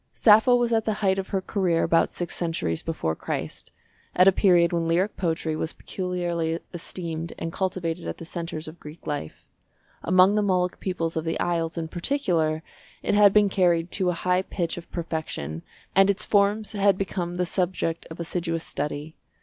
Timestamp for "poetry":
5.15-5.55